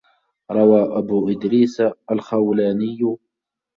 [0.51, 3.17] رَوَى أَبُو إدْرِيسَ الْخَوْلَانِيُّ